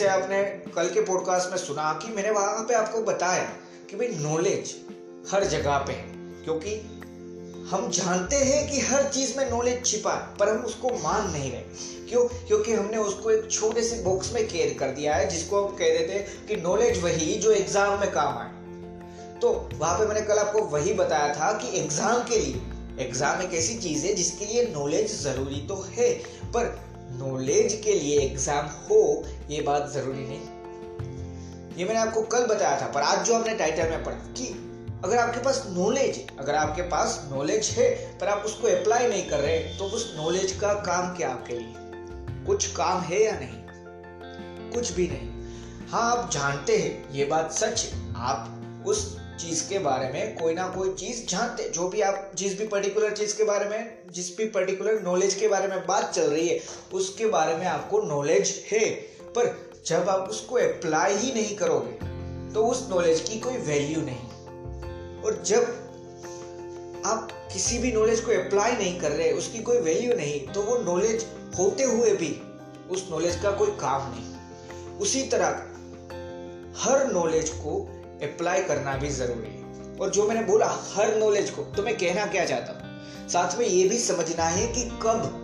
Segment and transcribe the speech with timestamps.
[0.00, 0.42] जैसे आपने
[0.74, 3.42] कल के पॉडकास्ट में सुना कि मैंने वहाँ पे आपको बताया
[3.90, 4.74] कि भाई नॉलेज
[5.32, 6.04] हर जगह पे है,
[6.44, 6.76] क्योंकि
[7.70, 11.50] हम जानते हैं कि हर चीज़ में नॉलेज छिपा है, पर हम उसको मान नहीं
[11.52, 12.24] रहे। क्यों?
[12.46, 15.98] क्योंकि हमने उसको एक छोटे से बॉक्स में केयर कर दिया है, जिसको हम कह
[15.98, 20.38] देते हैं कि नॉलेज वही जो एग्ज़ाम में काम आए। तो वहाँ पे मैंने कल
[20.38, 24.66] आपको वही बताया था कि एग्ज़ाम के लिए एग्ज़ाम एक ऐसी चीज़ है जिसके लिए
[24.74, 26.12] नॉलेज ज़रूरी तो है,
[26.46, 26.78] पर
[27.12, 29.02] नॉलेज के लिए एग्ज़ाम हो
[29.50, 33.88] ये बात ज़रूरी नहीं। ये मैंने आपको कल बताया था, पर आज जो हमने टाइटल
[33.90, 34.46] में पढ़ा कि
[35.04, 39.40] अगर आपके पास नॉलेज अगर आपके पास नॉलेज है, पर आप उसको अप्लाई नहीं कर
[39.40, 41.74] रहे तो उस नॉलेज का काम क्या आपके लिए?
[42.46, 44.70] कुछ काम है या नहीं?
[44.70, 49.78] कुछ भी नहीं। हाँ आप जानते हैं, ये बात सच है। आप उस चीज़ के
[49.78, 53.44] बारे में कोई ना कोई चीज़ जानते जो भी आप, जिस भी पर्टिकुलर चीज़ के
[53.44, 56.60] बारे में, जिस भी पर्टिकुलर नॉलेज के बारे में बात चल रही है,
[56.92, 58.88] उसके बारे में आपको नॉलेज है।
[59.30, 59.54] पर
[59.86, 62.08] जब आप उसको अप्लाई ही नहीं करोगे
[62.54, 68.72] तो उस नॉलेज की कोई वैल्यू नहीं। और जब आप किसी भी नॉलेज को अप्लाई
[68.72, 71.26] नहीं कर रहे, उसकी कोई वैल्यू नहीं तो वो नॉलेज
[71.58, 72.30] होते हुए भी
[72.90, 75.48] उस नॉलेज का कोई काम नहीं। उसी तरह
[76.78, 77.78] हर नॉलेज को
[78.22, 82.26] अप्लाई करना भी ज़रूरी है। और जो मैंने बोला, हर नॉलेज को तो मैं कहना
[82.26, 83.28] क्या चाहता हूँ?
[83.28, 85.39] साथ में ये भी समझना है कि कब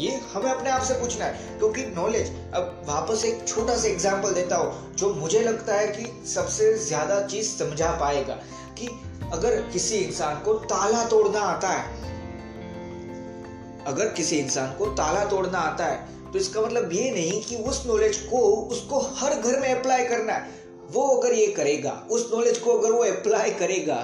[0.00, 4.32] ये हमें अपने आप से पूछना है, क्योंकि नॉलेज अब वापस एक छोटा सा एग्ज़ाम्पल
[4.34, 8.34] देता हूँ, जो मुझे लगता है कि सबसे ज़्यादा चीज़ समझा पाएगा,
[8.78, 8.86] कि
[9.32, 11.98] अगर किसी इंसान को ताला तोड़ना आता है,
[13.86, 17.82] अगर किसी इंसान को ताला तोड़ना आता है तो इसका मतलब ये नहीं कि उस
[17.86, 20.58] नॉलेज को, उसको हर घर में अप्लाई करना है।
[20.90, 23.96] वो अगर ये करेगा, उस नॉलेज को अगर वो अप्लाई करेगा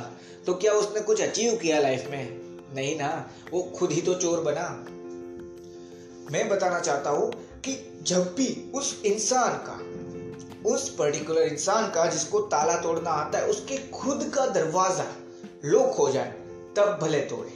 [0.47, 2.75] तो क्या उसने कुछ अचीव किया लाइफ में?
[2.75, 3.09] नहीं ना,
[3.53, 4.67] वो खुद ही तो चोर बना।
[6.33, 9.97] मैं बताना चाहता हूँ कि जब भी उस इंसान का,
[10.71, 15.05] उस पर्टिकुलर इंसान का जिसको ताला तोड़ना आता है, उसके खुद का दरवाज़ा
[15.65, 16.31] लॉक हो जाए,
[16.77, 17.51] तब भले तोड़े।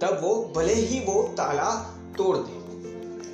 [0.00, 2.62] तब वो, भले ही वो ताला तोड़ दे।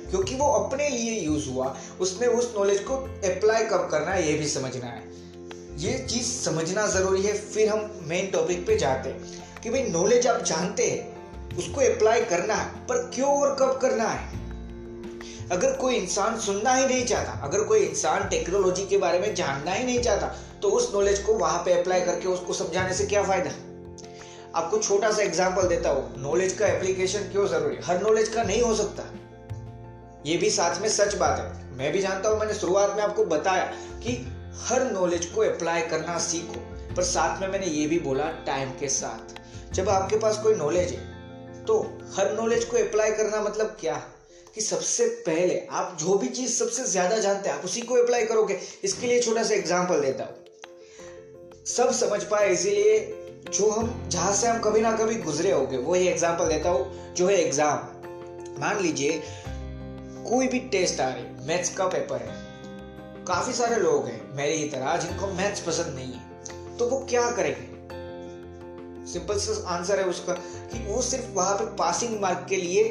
[0.09, 4.37] क्योंकि वो अपने लिए यूज़ हुआ। उसने उस नॉलेज को अप्लाई कब करना है, ये
[4.37, 5.03] भी समझना है।
[5.77, 10.27] ये चीज़ समझना ज़रूरी है, फिर हम मेन टॉपिक पे जाते हैं कि भाई नॉलेज
[10.27, 11.19] आप जानते हैं,
[11.57, 14.48] उसको अप्लाई करना है, पर क्यों और कब करना है?
[15.51, 19.71] अगर कोई इंसान सुनना ही नहीं चाहता, अगर कोई इंसान टेक्नोलॉजी के बारे में जानना
[19.71, 23.23] ही नहीं चाहता तो उस नॉलेज को वहाँ पे अप्लाई करके उसको समझाने से क्या
[23.23, 23.51] फ़ायदा?
[24.55, 28.61] आपको छोटा सा एग्जांपल देता हूँ नॉलेज का एप्लीकेशन क्यों ज़रूरी हर नॉलेज का नहीं
[28.61, 29.03] हो सकता।
[30.25, 33.25] ये भी साथ में सच बात है। मैं भी जानता हूँ, मैंने शुरुआत में आपको
[33.25, 33.65] बताया
[34.03, 34.15] कि
[34.61, 36.59] हर नॉलेज को अप्लाई करना सीखो,
[36.95, 40.91] पर साथ में मैंने ये भी बोला टाइम के साथ। जब आपके पास कोई नॉलेज
[40.91, 41.79] है तो
[42.15, 44.01] हर नॉलेज को अप्लाई करना मतलब क्या?
[44.55, 48.25] कि सबसे पहले आप जो भी चीज़ सबसे ज़्यादा जानते हैं, आप उसी को अप्लाई
[48.25, 52.99] करोगे। इसके लिए छोटा सा एग्ज़ाम्पल देता हूँ। सब समझ पाए, इसीलिए
[53.51, 57.13] जो हम, जहाँ से हम कभी ना कभी गुजरे होंगे, वो ही एग्ज़ाम्पल देता हूँ,
[57.15, 57.77] जो है एग्ज़ाम
[58.61, 59.21] मान लीजिए,
[60.29, 62.47] कोई भी टेस्ट आ रही मैथ्स का पेपर है।
[63.25, 67.31] काफ़ी सारे लोग हैं, मेरी ही तरह, जिनको मैथ्स पसंद नहीं है। तो वो क्या
[67.31, 67.67] करेंगे?
[69.11, 72.83] सिंपल सा आंसर है उसका, कि वो सिर्फ़ वहाँ पे पासिंग मार्क के लिए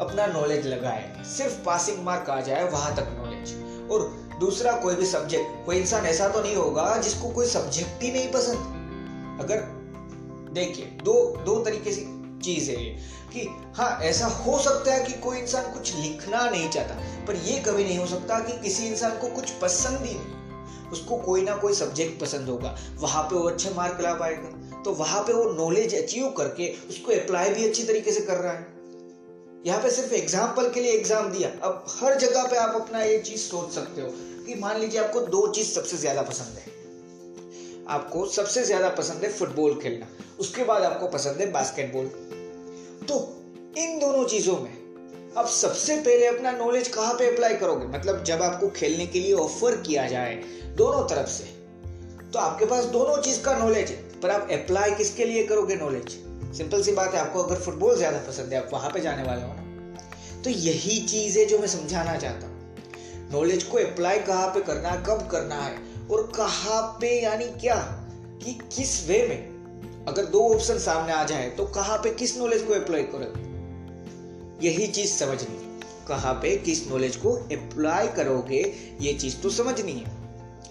[0.00, 4.08] अपना नॉलेज लगाएँगे सिर्फ़ पासिंग मार्क आ जाए, वहाँ तक नॉलेज और
[4.40, 8.32] दूसरा कोई भी सब्जेक्ट कोई इंसान ऐसा तो नहीं होगा जिसको कोई सब्जेक्ट ही नहीं
[8.32, 9.60] पसंद। अगर
[10.52, 12.00] देखिए, दो दो तरीके से
[12.44, 12.76] चीज़ है
[13.32, 13.46] कि
[13.76, 16.94] हाँ ऐसा हो सकता है कि कोई इंसान कुछ लिखना नहीं चाहता,
[17.26, 21.16] पर यह कभी नहीं हो सकता कि किसी इंसान को कुछ पसंद ही नहीं। उसको
[21.16, 25.22] कोई ना कोई सब्जेक्ट पसंद होगा। वहाँ पे वो अच्छे मार्क ला पाएगा। तो वहाँ
[25.22, 28.73] पे वो नॉलेज अचीव करके उसको अप्लाई भी अच्छी तरीके से कर रहा है।
[29.64, 33.18] यहाँ पे सिर्फ़ एग्ज़ाम्पल के लिए एग्ज़ाम दिया। अब हर जगह पे आप अपना ये
[33.20, 34.08] चीज़ सोच सकते हो
[34.46, 36.72] कि मान लीजिए आपको दो चीज़ सबसे ज़्यादा पसंद है।
[37.88, 40.06] आपको सबसे ज़्यादा पसंद है फुटबॉल खेलना,
[40.40, 42.06] उसके बाद आपको पसंद है बास्केटबॉल
[43.08, 43.16] तो
[43.78, 47.86] इन दोनों चीज़ों में अब सबसे पहले अपना नॉलेज कहाँ पे अप्लाई करोगे?
[47.88, 50.34] मतलब जब आपको खेलने के लिए ऑफ़र किया जाए
[50.76, 51.44] दोनों तरफ़ से
[52.32, 56.16] तो आपके पास दोनों चीज़ का नॉलेज है, पर आप अप्लाई किसके लिए करोगे नॉलेज
[56.54, 59.42] सिंपल सी बात है, आपको अगर फुटबॉल ज़्यादा पसंद है, आप वहाँ पे जाने वाले
[59.42, 59.62] हो ना
[60.44, 62.52] तो यही चीज़ है जो मैं समझाना चाहता हूँ।
[63.32, 65.76] नॉलेज को अप्लाई कहाँ पे करना है, कब करना है,
[66.10, 67.76] और कहाँ पे यानी क्या,
[68.44, 72.62] कि किस वे में। अगर दो ऑप्शन सामने आ जाए तो कहाँ पे किस नॉलेज
[72.62, 73.52] को अप्लाई करोगे
[74.60, 75.72] यही चीज़ समझनी है।
[76.08, 78.60] कहाँ पे किस नॉलेज को अप्लाई करोगे,
[79.00, 80.12] ये चीज़ तो समझनी है।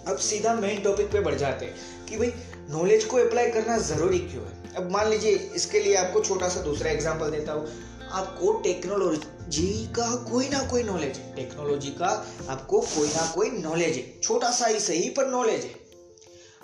[0.06, 1.74] अब सीधा मेन टॉपिक पे बढ़ जाते हैं,
[2.08, 2.32] कि भाई
[2.70, 4.74] नॉलेज को अप्लाई करना ज़रूरी क्यों है?
[4.76, 7.66] अब मान लीजिए, इसके लिए आपको छोटा सा दूसरा एग्जांपल देता हूँ।
[8.10, 12.08] आपको टेक्नोलॉजी का कोई ना कोई नॉलेज है। टेक्नोलॉजी का
[12.48, 15.74] आपको कोई ना कोई नॉलेज है। छोटा सा ही सही, पर नॉलेज है।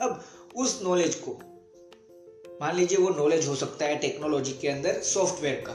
[0.03, 0.25] अब
[0.57, 1.39] उस नॉलेज को,
[2.63, 5.73] मान लीजिए वो नॉलेज हो सकता है टेक्नोलॉजी के अंदर सॉफ्टवेयर का।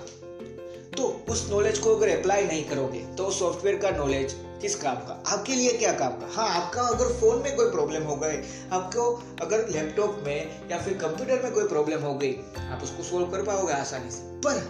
[0.97, 5.21] तो उस नॉलेज को अगर अप्लाई नहीं करोगे तो सॉफ्टवेयर का नॉलेज किस काम का?
[5.27, 6.29] आपके लिए क्या काम का?
[6.33, 9.11] हाँ आपका अगर फ़ोन में कोई प्रॉब्लम हो गए, आपको
[9.41, 12.31] अगर लैपटॉप में या फिर कंप्यूटर में कोई प्रॉब्लम हो गई,
[12.71, 14.63] आप उसको सोल्व कर पाओगे आसानी से। पर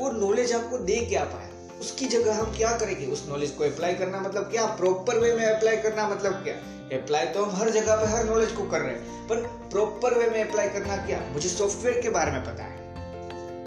[0.00, 1.50] वो नॉलेज आपको दे क्या पाया?
[1.80, 3.06] उसकी जगह हम क्या करेंगे?
[3.06, 4.66] उस नॉलेज को अप्लाई करना मतलब क्या?
[4.76, 6.54] प्रॉपर वे में अप्लाई करना मतलब क्या?
[6.96, 10.30] अप्लाई तो हम हर जगह पे हर नॉलेज को कर रहे हैं, पर प्रॉपर वे
[10.30, 11.20] में अप्लाई करना क्या?
[11.32, 12.85] मुझे सॉफ्टवेयर के बारे में पता है।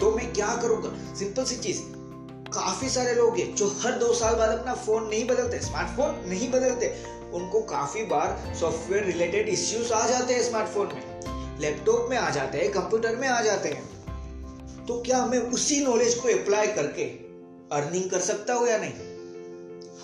[0.00, 1.14] तो मैं क्या करूँगा?
[1.14, 1.80] सिंपल सी चीज़।
[2.52, 6.50] काफ़ी सारे लोग हैं जो हर दो साल बाद अपना फ़ोन नहीं बदलते स्मार्टफ़ोन नहीं
[6.50, 11.20] बदलते। उनको काफ़ी बार सॉफ्टवेयर रिलेटेड इश्यूज़ आ जाते हैं स्मार्टफ़ोन में।
[11.60, 14.00] लैपटॉप में आ जाते हैं कंप्यूटर में आ जाते हैं।
[14.86, 17.04] तो क्या मैं उसी नॉलेज को अप्लाई करके
[17.76, 18.92] अर्निंग कर सकता हूँ या नहीं?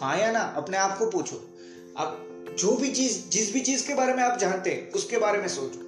[0.00, 0.40] हाँ या ना?
[0.40, 1.36] अपने आप को पूछो।
[1.98, 2.22] आप
[2.58, 5.48] जो भी चीज़, जिस भी चीज़ के बारे में आप जानते हैं, उसके बारे में
[5.48, 5.82] सोचो।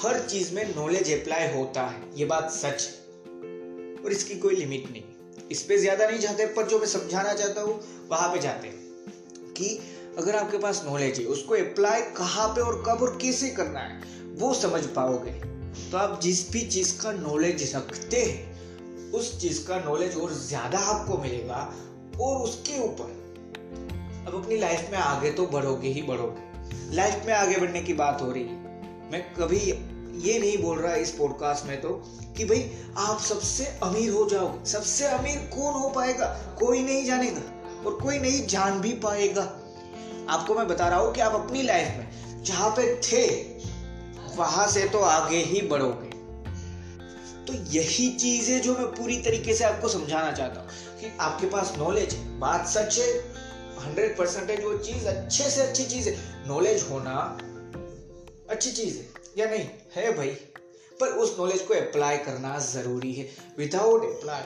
[0.00, 3.07] हर चीज़ में नॉलेज अप्लाई होता है। ये बात सच है।
[4.04, 5.02] और इसकी कोई लिमिट नहीं।
[5.50, 7.80] इस पे ज़्यादा नहीं जाते, पर जो मैं समझाना चाहता हूँ,
[8.10, 9.78] वहाँ पे जाते हैं कि
[10.18, 14.00] अगर आपके पास नॉलेज है, उसको अप्लाई कहाँ पे और कब और कैसे करना है,
[14.34, 15.30] वो समझ पाओगे।
[15.90, 20.78] तो आप जिस भी चीज़ का नॉलेज रखते हैं, उस चीज़ का नॉलेज और ज़्यादा
[20.78, 21.74] आपको मिलेगा
[22.20, 23.16] और उसके ऊपर।
[24.28, 28.22] अब अपनी लाइफ में आगे तो बढ़ोगे ही बढ़ोगे। लाइफ में आगे बढ़ने की बात
[28.22, 28.56] हो रही है।
[29.12, 29.60] मैं कभी
[30.18, 31.88] ये नहीं बोल रहा इस पॉडकास्ट में तो
[32.36, 36.26] कि भाई आप सबसे अमीर हो जाओगे। सबसे अमीर कौन हो पाएगा?
[36.58, 37.40] कोई नहीं जानेगा
[37.86, 39.42] और कोई नहीं जान भी पाएगा।
[40.28, 43.26] आपको मैं बता रहा हूँ कि आप अपनी लाइफ में जहाँ पे थे,
[44.36, 46.08] वहाँ से तो आगे ही बढ़ोगे।
[47.46, 50.68] तो यही चीज़ है जो मैं पूरी तरीके से आपको समझाना चाहता हूँ
[51.00, 53.18] कि आपके पास नॉलेज है। बात सच है
[53.78, 57.38] हंड्रेड परसेंटेज वो चीज़ अच्छे से अच्छी चीज़ है। नॉलेज होना
[58.50, 59.66] अच्छी चीज़ है। या नहीं?
[59.96, 60.28] है भाई।
[61.00, 64.42] पर उस नॉलेज को अप्लाई करना ज़रूरी है। Without apply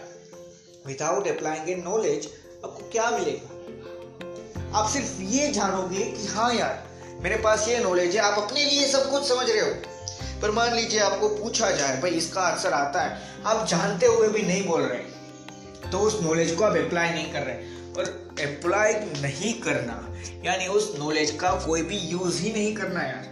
[0.86, 2.28] without applying a knowledge
[2.64, 4.78] आपको क्या मिलेगा?
[4.78, 6.82] आप सिर्फ़ ये जानोगे कि हाँ यार,
[7.22, 10.74] मेरे पास ये नॉलेज है, आप अपने लिए सब कुछ समझ रहे हो। पर मान
[10.74, 14.82] लीजिए आपको पूछा जाए, भाई इसका आंसर आता है, आप जानते हुए भी नहीं बोल
[14.82, 17.56] रहे तो उस नॉलेज को आप अप्लाई नहीं कर रहे।
[17.92, 18.04] और
[18.40, 18.92] अप्लाई
[19.22, 19.96] नहीं करना,
[20.44, 23.31] यानी उस नॉलेज का कोई भी यूज़ ही नहीं करना यार।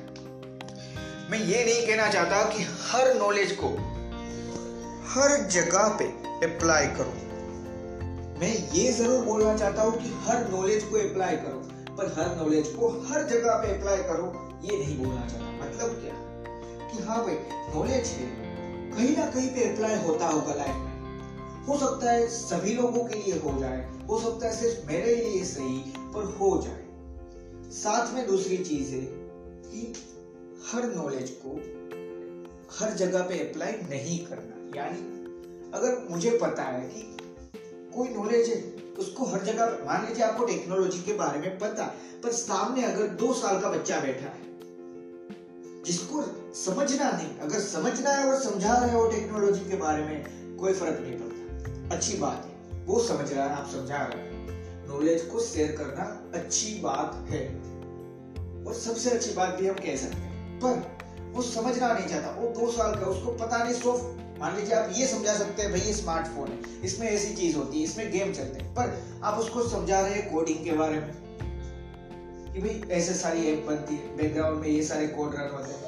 [1.30, 3.68] मैं ये नहीं कहना चाहता कि हर नॉलेज को
[5.08, 6.04] हर जगह पे
[6.46, 7.12] अप्लाई करो।
[8.40, 11.60] मैं ये ज़रूर बोलना चाहता हूँ कि हर नॉलेज को अप्लाई करो,
[11.96, 14.26] पर हर नॉलेज को हर जगह पे अप्लाई करो,
[14.64, 16.14] ये नहीं बोलना चाहता। मतलब क्या?
[16.88, 17.34] कि हाँ भाई
[17.75, 18.26] नॉलेज है।
[18.90, 23.18] कहीं ना कहीं पे अप्लाई होता होगा लाइफ में। हो सकता है सभी लोगों के
[23.18, 26.84] लिए हो जाए, हो सकता है सिर्फ़ मेरे लिए सही, पर हो जाए।
[27.72, 29.00] साथ में दूसरी चीज़ है
[29.70, 29.92] कि
[30.72, 31.54] हर नॉलेज को
[32.78, 34.98] हर जगह पे अप्लाई नहीं करना। यानी
[35.74, 37.16] अगर मुझे पता है कि
[37.96, 41.84] कोई नॉलेज है, उसको हर जगह मान लीजिए आपको टेक्नोलॉजी के बारे में पता,
[42.22, 44.42] पर सामने अगर दो साल का बच्चा बैठा है,
[45.84, 46.22] जिसको
[46.54, 50.24] समझना नहीं, अगर समझना है और समझा रहे हो टेक्नोलॉजी के बारे में,
[50.56, 54.30] कोई फ़र्क नहीं पड़ता। अच्छी बात है, वो समझ रहा है, आप समझा रहे
[54.88, 57.46] नॉलेज को शेयर करना अच्छी बात है।
[58.66, 60.29] और सबसे अच्छी बात भी हम कह सकते हैं।
[60.64, 64.02] पर वो समझना नहीं चाहता। वो दो साल का उसको पता नहीं सिर्फ़,
[64.40, 67.78] मान लीजिए आप ये समझा सकते हैं, भाई, ये स्मार्टफ़ोन है, इसमें ऐसी चीज़ होती
[67.78, 71.12] है, इसमें गेम चलते हैं। पर आप उसको समझा रहे हैं कोडिंग के बारे में,
[72.52, 75.80] कि भाई, ऐसे सारी ऐप बनती है बैकग्राउंड में ये सारे कोड रन होते हैं।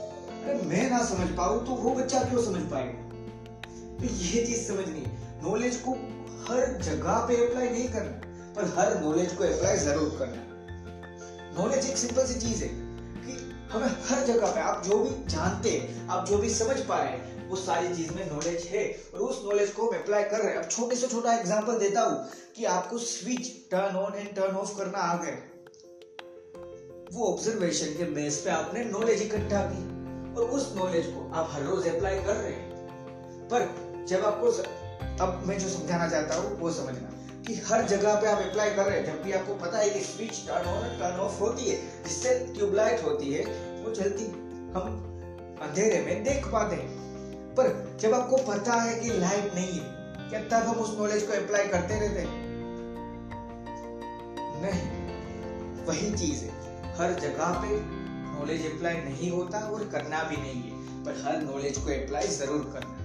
[0.44, 3.08] अरे, मैं ना समझ पाऊँ तो वो बच्चा क्यों समझ पाएगा?
[3.98, 5.04] तो ये चीज़ समझनी
[5.42, 5.92] नॉलेज को
[6.44, 8.20] हर जगह पे अप्लाई नहीं करना,
[8.54, 12.91] पर हर नॉलेज को अप्लाई ज़रूर करना। नॉलेज एक सिंपल सी चीज़ है।
[13.72, 17.08] हमें हर जगह पे आप जो भी जानते हैं, आप जो भी समझ पा रहे
[17.08, 20.52] हैं, वो सारी चीज़ में नॉलेज है। और उस नॉलेज को हम अप्लाई कर रहे
[20.52, 22.26] हैं। अब छोटे से छोटा एग्जांपल देता हूँ
[22.56, 25.38] कि आपको switch turn on and turn off करना आ गए
[27.12, 29.82] वो ऑब्जर्वेशन के बेस पे आपने नॉलेज इकट्ठा की
[30.34, 32.70] और उस नॉलेज को आप हर रोज अप्लाई कर रहे हैं।
[33.48, 33.66] पर
[34.08, 34.50] जब आपको
[35.24, 37.08] अब मैं जो समझाना चाहता हूँ, वो समझना।
[37.46, 40.00] कि हर जगह पे आप अप्लाई कर रहे हैं, जब भी आपको पता है कि
[40.00, 43.44] switch turn on turn off होती है, जिससे ट्यूबलाइट होती है,
[43.84, 44.26] वो जल्दी
[44.75, 47.00] हम अंधेरे में देख पाते हैं।
[47.54, 51.32] पर जब आपको पता है कि लाइट नहीं है, क्या तब हम उस नॉलेज को
[51.32, 52.40] अप्लाई करते रहते हैं?
[54.62, 57.80] नहीं, वही चीज़ है। हर जगह पे
[58.38, 62.70] नॉलेज अप्लाई नहीं होता और करना भी नहीं है, पर हर नॉलेज को अप्लाई ज़रूर
[62.75, 63.00] करना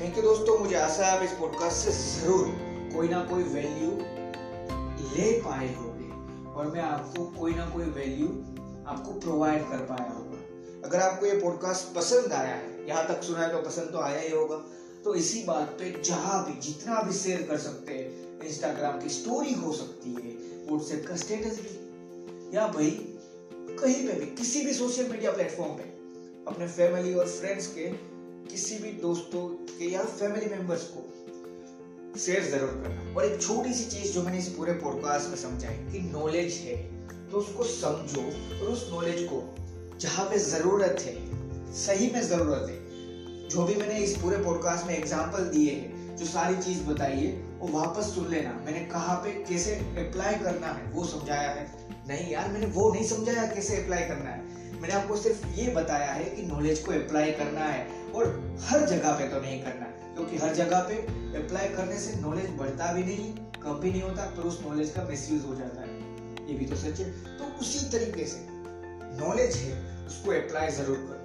[0.00, 2.46] थैंक यू दोस्तों, मुझे आशा है आप इस पॉडकास्ट से ज़रूर
[2.94, 3.90] कोई ना कोई वैल्यू
[5.14, 8.26] ले पाए होंगे और मैं आपको कोई ना कोई वैल्यू
[8.86, 10.38] आपको प्रोवाइड कर पाया होगा।
[10.84, 14.20] अगर आपको ये पॉडकास्ट पसंद आया है, यहाँ तक सुना है तो पसंद तो आया
[14.20, 14.56] ही होगा।
[15.04, 19.52] तो इसी बात पे जहाँ भी, जितना भी शेयर कर सकते हैं इंस्टाग्राम की स्टोरी
[19.54, 20.34] हो सकती है
[20.68, 22.90] व्हाट्सएप का स्टेटस भी, या भाई
[23.80, 25.82] कहीं पे भी, किसी भी सोशल मीडिया प्लेटफॉर्म पे,
[26.48, 27.86] अपने फैमिली और फ्रेंड्स के,
[28.50, 31.00] किसी भी दोस्तों के या फैमिली मेंबर्स को
[32.16, 35.74] शेयर ज़रूर करना। और एक छोटी सी चीज़ जो मैंने इस पूरे पॉडकास्ट में समझाई
[35.92, 36.76] कि नॉलेज है
[37.30, 38.22] तो उसको समझो
[38.58, 39.42] और उस नॉलेज को
[40.00, 41.14] जहाँ पे ज़रूरत है,
[41.76, 46.26] सही में ज़रूरत है, जो भी मैंने इस पूरे पॉडकास्ट में एग्ज़ाम्पल दिए हैं, जो
[46.26, 50.90] सारी चीज़ बताई है, वो वापस सुन लेना। मैंने कहा पे कैसे अप्लाई करना है,
[50.92, 51.66] वो समझाया है।
[52.08, 56.12] नहीं यार, मैंने वो नहीं समझाया कैसे अप्लाई करना है। मैंने आपको सिर्फ़ ये बताया
[56.12, 59.91] है कि नॉलेज को अप्लाई करना है और हर जगह पे तो नहीं करना है।
[60.14, 60.94] क्योंकि हर जगह पे
[61.38, 65.02] अप्लाई करने से नॉलेज बढ़ता भी नहीं, कम भी नहीं होता पर उस नॉलेज का
[65.02, 68.46] मिसयूज हो जाता है। ये भी तो सच है। तो उसी तरीके से
[69.20, 71.18] नॉलेज है, उसको अप्लाई ज़रूर करो।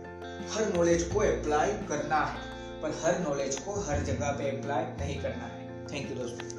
[0.54, 2.40] हर नॉलेज को अप्लाई करना है,
[2.82, 6.57] पर हर नॉलेज को हर जगह पे अप्लाई नहीं करना है। थैंक यू दोस्तों।